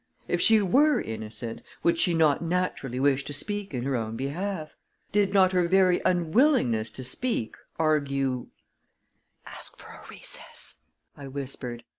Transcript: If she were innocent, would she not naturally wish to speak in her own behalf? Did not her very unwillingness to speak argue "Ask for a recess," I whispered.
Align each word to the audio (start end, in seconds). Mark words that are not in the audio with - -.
If 0.27 0.41
she 0.41 0.63
were 0.63 0.99
innocent, 0.99 1.61
would 1.83 1.99
she 1.99 2.15
not 2.15 2.41
naturally 2.41 2.99
wish 2.99 3.23
to 3.25 3.33
speak 3.33 3.71
in 3.71 3.83
her 3.83 3.95
own 3.95 4.15
behalf? 4.17 4.75
Did 5.11 5.31
not 5.31 5.51
her 5.51 5.67
very 5.67 6.01
unwillingness 6.03 6.89
to 6.89 7.03
speak 7.03 7.55
argue 7.77 8.47
"Ask 9.45 9.77
for 9.77 9.89
a 9.91 10.07
recess," 10.09 10.79
I 11.15 11.27
whispered. 11.27 11.83